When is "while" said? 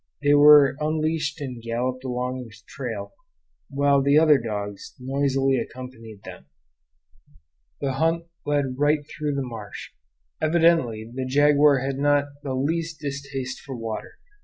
3.69-4.01